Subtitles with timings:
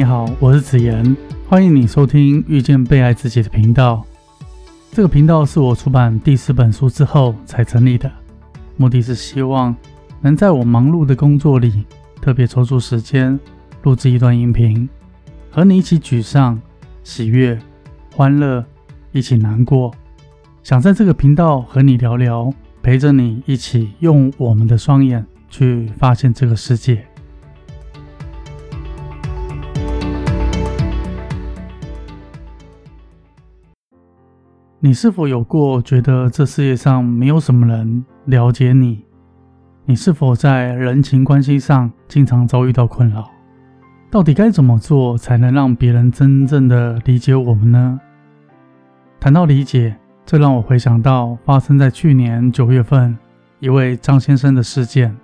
[0.00, 1.14] 你好，我是子言，
[1.46, 4.02] 欢迎你收听遇见被爱自己的频道。
[4.92, 8.10] 这个频道是我出版第四本书之后才成立的，
[8.78, 9.76] 目的是希望
[10.22, 11.84] 能在我忙碌的工作里，
[12.18, 13.38] 特别抽出时间
[13.82, 14.88] 录制一段音频，
[15.50, 16.58] 和你一起沮丧、
[17.04, 17.58] 喜悦、
[18.16, 18.64] 欢乐，
[19.12, 19.92] 一起难过。
[20.62, 22.50] 想在这个频道和你聊聊，
[22.82, 27.04] 陪着你一起用我们的双眼去发现这个世界。
[34.82, 39.04] 你是否有过觉得这世界上没有什么人了解你？
[39.84, 43.30] 你是否在人情关系上经常遭遇到困扰？
[44.10, 48.00] 到底该怎么做才能让别人真正的理解我们呢？
[49.20, 53.14] 谈到理解，这让我回想到发生在去年九月份
[53.58, 55.14] 一位张先生的事件。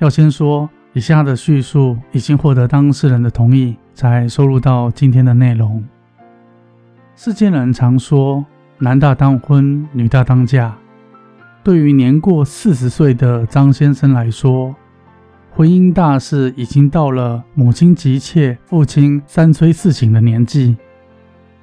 [0.00, 5.82] 要先说，以下的叙述已经获得当事人的同意，才收录到今天的内容。
[7.16, 8.44] 世间人常说。
[8.82, 10.76] 男大当婚，女大当嫁。
[11.62, 14.74] 对于年过四十岁的张先生来说，
[15.52, 20.76] 婚姻大事已经到了母亲急切、父亲三催四请的年纪。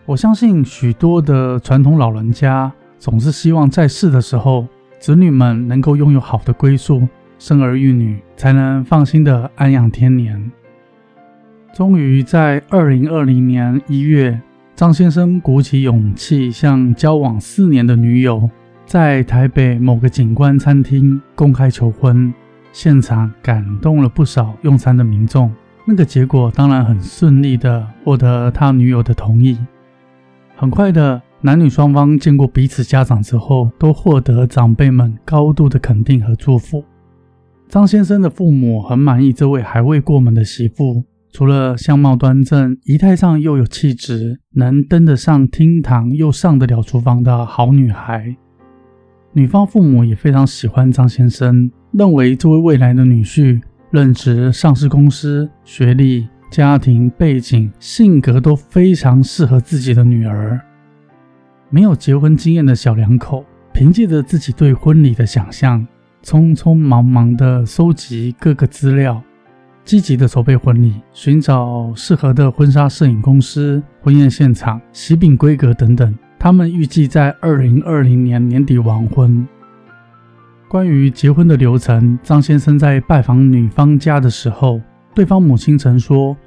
[0.05, 4.65] 我相信许多的传统老人家总是希望在世的时候，
[4.97, 7.05] 子女们能够拥有好的归宿，
[7.37, 10.49] 生儿育女，才能放心的安养天年。
[11.73, 14.39] 终于在二零二零年一月。
[14.79, 18.49] 张先生鼓起勇气，向交往四年的女友
[18.85, 22.33] 在台北某个景观餐厅公开求婚，
[22.71, 25.51] 现场感动了不少用餐的民众。
[25.85, 29.57] 那个结果当然很顺利的获得他女友的同意。
[30.55, 36.85] 很快的，男女双方见过彼此家长之后，都获得长辈们高度的肯定和祝福。
[37.67, 41.03] 张先生的父母很满意这位还未过门的媳妇。
[41.31, 48.35] 除了相貌端正、仪态上又有气质，能登得上厅堂又上得了厨房的好女孩，
[49.33, 60.59] 女方父母也非常喜欢张先生，认为这位未来的女婿任职上市公司，学历、家庭背景、性格都非常适合自己的女儿。
[61.69, 65.87] 没有结婚经验的小两口，凭借着自己对婚礼的想象，
[66.23, 69.23] 匆匆忙忙地收集各个资料。
[69.89, 76.15] 积极的筹备婚礼，寻找适合的婚纱摄影公司、婚宴现场、喜饼规格等等。
[76.37, 79.47] 他们预计在二零二零年年底完婚。
[80.67, 84.79] 关于结婚的流程，张先生在拜访女方家的时候，
[85.15, 86.37] 对方母亲曾说：“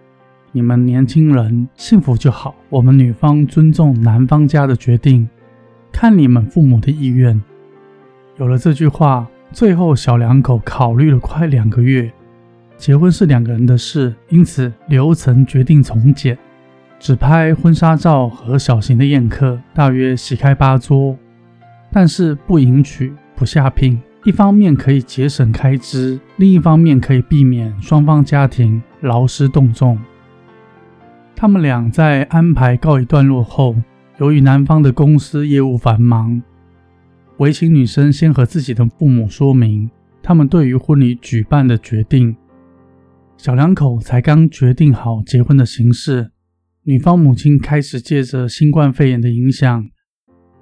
[0.52, 5.28] 你们年轻人幸福就好，我们女方尊重男方家的决定，
[5.90, 7.42] 看你们父母的意愿。”
[8.38, 12.08] 有了这句话，最后小两口考虑了快两个月。
[12.82, 16.36] 结婚是两个人的事，因此流程决定从简，
[16.98, 21.16] 只拍婚纱照和小型的宴客，大约席开八桌。
[21.92, 29.96] 但是不迎娶、不下聘，一方面可以节省开支，另一方面可以避免双方家庭劳师动众。
[31.36, 33.76] 他们俩在安排告一段落后，
[34.18, 36.42] 由于男方的公司业务繁忙，
[37.36, 39.88] 唯请女生先和自己的父母说明
[40.20, 42.34] 他们对于婚礼举办的决定。
[43.42, 46.30] 小两口才刚决定好结婚的形式，
[46.84, 49.84] 女方母亲开始借着新冠肺炎的影响，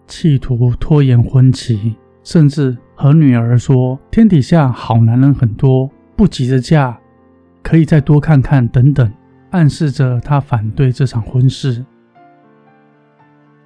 [0.07, 6.99] 企图拖延婚期，甚至和女儿说：“天底下好男人很多，不急着嫁，
[7.63, 9.13] 可以再多看看。”等等，
[9.51, 11.85] 暗示着她反对这场婚事。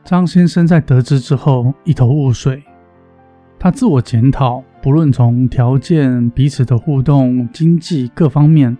[0.05, 2.65] 张先生在得知之后一头雾水，
[3.61, 8.77] 他自我检讨，不论从条件、彼此的互动、经济各方面。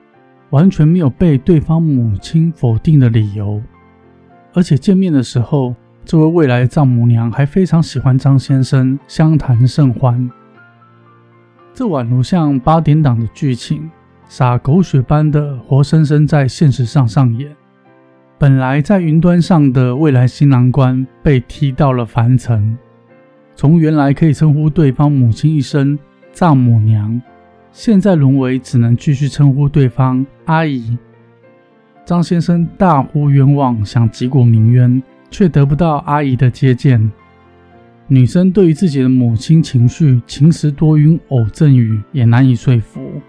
[0.55, 3.61] 完全没有被对方母亲否定的理由，
[4.53, 5.75] 而且见面的时候，
[6.05, 10.31] 这位未来丈母娘还非常喜欢张先生，相谈甚欢。
[11.73, 13.91] 这宛如像八点档的剧情，
[14.29, 17.51] 撒狗血般的活生生在现实上上演。
[18.39, 22.79] 本来在云端上的未来新郎官被踢到了凡尘，
[23.57, 25.99] 从原来可以称呼对方母亲一声
[26.33, 27.21] 丈母娘。
[27.75, 30.97] 现在沦为只能继续称呼对方阿姨。
[32.07, 37.11] 张先生大呼冤枉，想击鼓鸣冤，却得不到阿姨的接见。
[38.07, 43.21] 女生对于自己的母亲情绪晴时多云偶阵雨，也难以说服。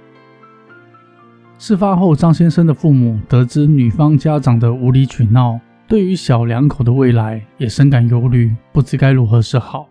[1.58, 9.90] 事发后，张先生的父母得知女方家长的无理取闹，对于小两口的未来也深感忧虑，不知该如何是好。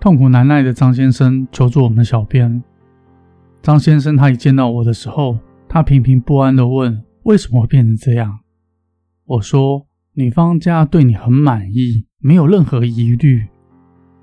[0.00, 2.62] 痛苦难耐的张先生求助我们小编。
[3.62, 5.38] 张先生，他一见到我的时候，
[5.68, 8.38] 他频频不安地问：“为什么会变成这样？
[9.26, 13.46] 我说，女方家对你很满意，没有任何疑虑。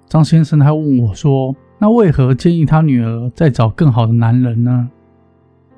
[0.08, 4.90] 张先生他问我说，那为何建议他女儿再找更好的男人呢？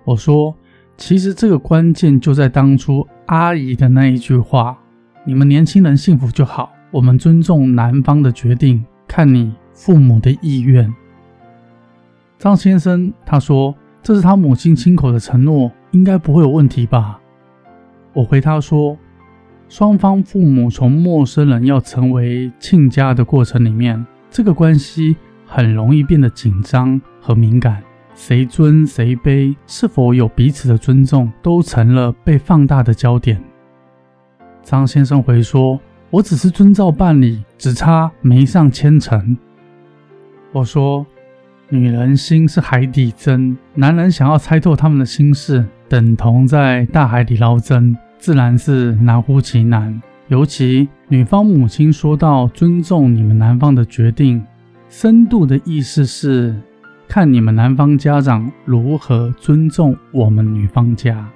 [0.06, 0.56] 我说，
[0.96, 4.78] 其实这个关键就在当初阿姨的那一句话
[5.26, 10.94] ：“你们年轻人幸福就好，我们尊重男方的决定，看你父母的意愿。”
[12.38, 17.20] 张先生他说：“这是他母亲亲口的承诺，应该不会有问题吧？”
[18.14, 18.96] 我回他说
[19.68, 25.16] ：“双方父母从陌生人要成为亲家的过程里面，这个关系
[25.48, 27.82] 很容易变得紧张和敏感，
[28.14, 33.44] 谁尊谁卑，是否有彼此的尊重，都成了被放大的焦点。”
[34.62, 35.80] 张先生回说
[36.12, 39.36] ：“我只是遵照办理，只差没上千层。”
[40.54, 41.04] 我说。
[41.70, 50.02] 女人心是海底针，男人想要猜透他们的心事，等同在大海里捞针，自然是难乎其难。
[50.30, 54.42] 尤其女方母亲说到尊重你们男方的决定，
[54.88, 56.56] 深度的意思是
[57.06, 61.30] 看你们男方家长如何尊重我们女方家。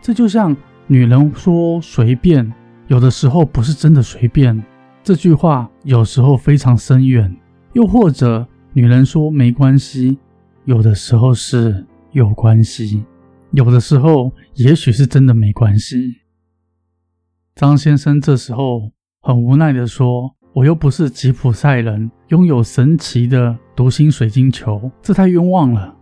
[0.00, 0.56] 这就像
[0.86, 2.52] 女人说随便，
[2.86, 4.62] 有的时候不是真的随便，
[5.02, 7.36] 这句话有时候非常深远，
[7.72, 8.46] 又或者。
[8.72, 10.16] 女人说没关系，
[10.64, 13.02] 有的时候是有关系，
[13.50, 16.20] 有的时候也许是真的没关系。
[17.56, 25.96] 张先生这时候很无奈的说：“我又不是吉普赛人，拥有神奇的读心水晶球，这太冤枉了。”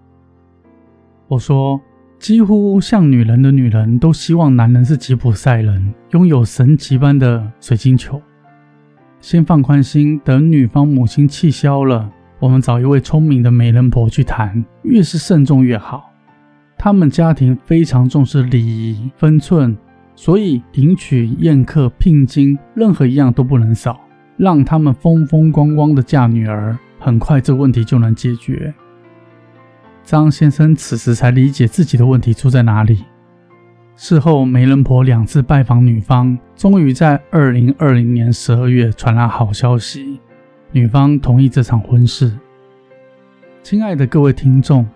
[1.26, 1.81] 我说
[2.20, 8.20] ：“几乎像女人的女人都希望男人是吉普赛人，拥有神奇般的水晶球。
[9.20, 16.12] 先放宽心，等女方母亲气消了。”我们找一位聪明的媒人婆去谈，越是慎重越好。
[16.76, 19.76] 他们家庭非常重视礼仪分寸，
[20.14, 23.99] 所以迎娶、宴客、聘金，任何一样都不能少，
[24.37, 26.79] 让他们风风光光的嫁女儿。
[27.00, 28.73] 很快，这问题就能解决。
[30.05, 33.05] 张先生此时才理解自己的问题出在哪里。
[33.96, 40.20] 事后，媒人婆两次拜访女方，终于在二零二零年十二月传来好消息。
[40.70, 42.31] 女方同意这场婚事。
[43.62, 44.87] 亲爱的各位听众，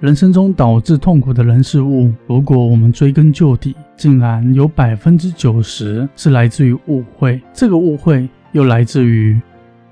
[0.00, 7.40] 人生中导致痛苦的人事物，如果我们追根究底，竟然有百分之九十是来自于误会。
[7.52, 9.38] 这个误会又来自于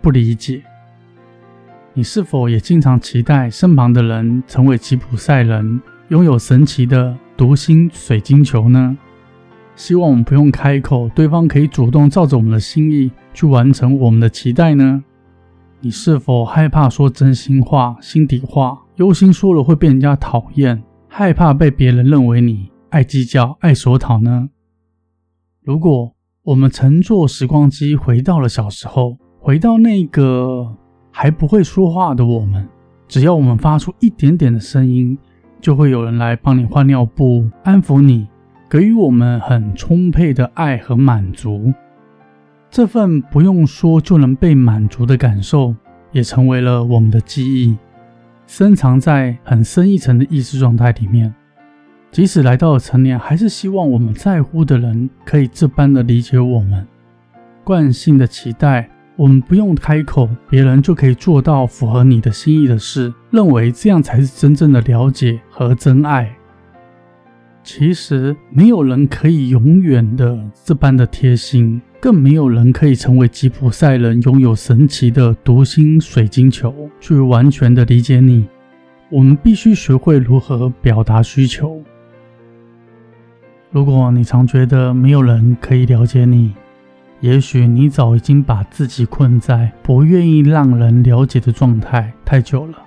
[0.00, 0.62] 不理解。
[1.92, 8.96] 你是否也经常期待身旁的人成为吉普赛人，拥有神奇的读心水晶球呢？
[9.76, 15.04] 希望我们不用开口，对方可以主动照着我们的心意去完成我们的期待呢？
[15.80, 24.48] 你是否害怕说真心话、心底话，忧心说了会被人家讨厌，害怕被别人认为你爱计较、爱索讨呢？
[25.62, 26.12] 如果
[26.42, 30.76] 我们乘坐时光机回到了小时候，回到那个
[31.10, 32.66] 还不会说话的我们，
[33.06, 35.16] 只要我们发出一点点的声音，
[35.60, 38.26] 就会有人来帮你换尿布、安抚你，
[38.70, 41.72] 给予我们很充沛的爱和满足。
[42.76, 45.74] 这份不用说就能被满足的感受，
[46.12, 47.74] 也成为了我们的记忆，
[48.46, 51.34] 深藏在很深一层的意识状态里面。
[52.12, 56.86] 即使来到了成年，还是希望我们在乎的人可以这般的理解我们。
[57.64, 66.30] 惯性的期待，我们不用开口，别人就可以做到符合你的心意的事，认为这样才是真正的了解和真爱。
[67.64, 71.80] 其实，没有人可以永远的这般的贴心。
[72.00, 78.46] 更没有人可以成为吉普赛人，拥有神奇的读心水晶球，去完全的理解你。
[79.08, 81.82] 我们必须学会如何表达需求。
[83.70, 86.54] 如果你常觉得没有人可以了解你，
[87.20, 92.78] 也许你早已经把自己困在不愿意让人了解的状态太久了。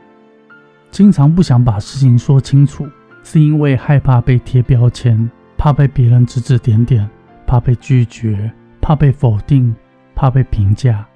[0.91, 2.87] 经常不想把事情说清楚，
[3.23, 7.07] 是因为害怕被贴标签，怕被别人指指点点，
[7.45, 8.51] 怕被拒绝。
[8.89, 9.71] 怕被否定，
[10.15, 11.07] 怕被评价，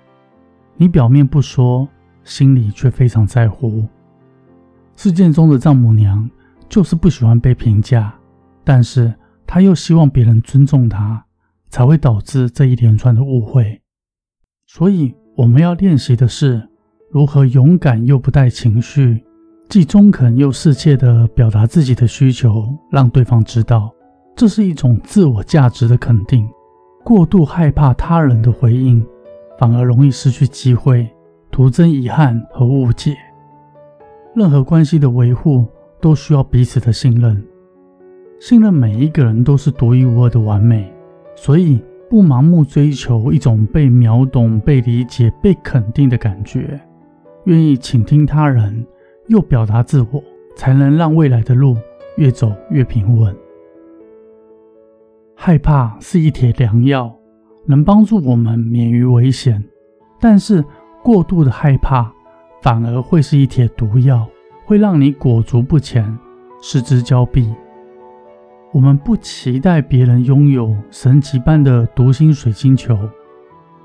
[0.78, 1.90] 你表面不说，
[2.24, 3.84] 心里却非常在乎。
[4.96, 6.30] 事件中的丈母娘
[6.70, 8.14] 就是不喜欢被评价，
[8.64, 9.12] 但是
[9.48, 11.26] 她又希望别人尊重她，
[11.68, 13.82] 才会导致这一连串的误会。
[14.68, 16.70] 所以我们要练习的是
[17.10, 19.26] 如何勇敢又不带情绪，
[19.68, 23.92] 既中肯又适切地表达自己的需求，让对方知道，
[24.36, 26.48] 这是一种自我价值的肯定。
[27.04, 29.06] 过度害怕他人的回应，
[29.60, 31.08] 反而容易失去机会，
[31.52, 33.16] 徒增遗憾和误解。
[34.34, 35.66] 任何关系的维护
[36.00, 37.44] 都需要彼此的信任。
[38.40, 40.92] 信任每一个人都是独一无二的完美，
[41.36, 46.80] 所以不盲目追求一种被秒懂、被理解、被肯定的感觉，
[47.46, 48.86] 愿意倾听他人，
[49.28, 50.24] 又表达自我，
[50.56, 51.78] 才能让未来的路
[52.16, 53.36] 越走越平稳。
[55.46, 57.14] 害怕是一帖良药，
[57.66, 59.62] 能帮助我们免于危险，
[60.18, 60.64] 但是
[61.04, 62.10] 过度的害怕
[62.62, 64.26] 反而会是一帖毒药，
[64.64, 66.18] 会让你裹足不前，
[66.62, 67.54] 失之交臂。
[68.72, 72.98] 我们不期待别人拥有神奇般的读心水晶球，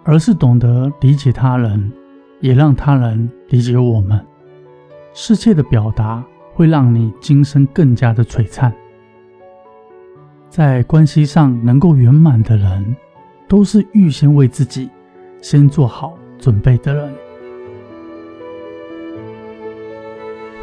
[0.05, 1.93] 而是懂得理解他人，
[2.39, 4.25] 也让他人理解我们。
[5.13, 6.25] 世界的表达
[6.55, 8.73] 会让你今生更加的璀璨。
[10.51, 12.97] 在关系上能够圆满的人，
[13.47, 14.89] 都是预先为自己
[15.41, 17.13] 先做好准备的人。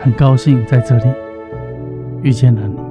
[0.02, 1.06] 很高兴在这里
[2.22, 2.85] 遇见了你。